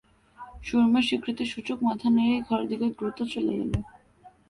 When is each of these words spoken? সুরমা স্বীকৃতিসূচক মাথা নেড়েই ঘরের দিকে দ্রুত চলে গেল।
সুরমা 0.63 1.01
স্বীকৃতিসূচক 1.07 1.77
মাথা 1.87 2.07
নেড়েই 2.09 2.41
ঘরের 2.47 2.67
দিকে 2.71 2.87
দ্রুত 2.97 3.17
চলে 3.33 3.53
গেল। 3.59 3.71